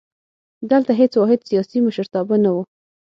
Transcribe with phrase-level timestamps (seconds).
[0.71, 2.61] دلته هېڅ واحد سیاسي مشرتابه نه وو.